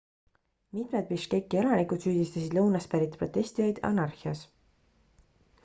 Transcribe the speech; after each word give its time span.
mitmed 0.77 1.07
biškeki 1.11 1.59
elanikud 1.59 2.01
süüdistasid 2.07 2.57
lõunast 2.59 2.91
pärit 2.95 3.21
protestijaid 3.21 3.85
anarhias 3.93 4.45